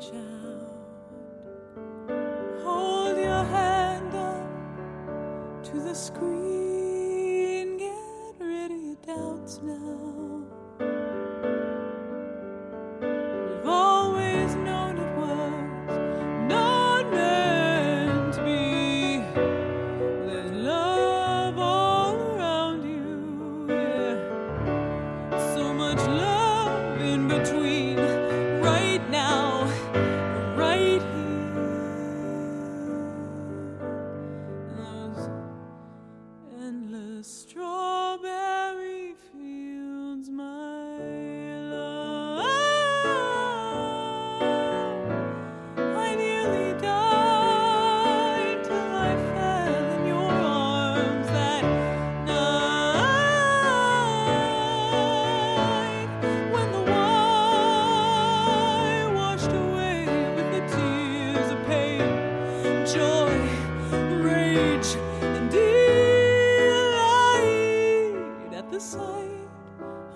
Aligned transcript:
child. 0.00 0.70
Hold 2.64 3.18
your 3.18 3.44
hand 3.44 4.14
up 4.14 5.64
to 5.64 5.80
the 5.80 5.94
screen. 5.94 6.59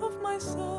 of 0.01 0.23
myself. 0.23 0.74